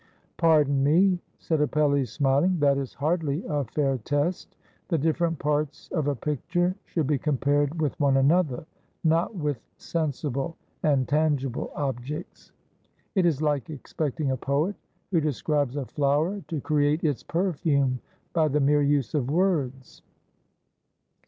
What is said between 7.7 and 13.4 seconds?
with one another, not with sensible and tangible objects. It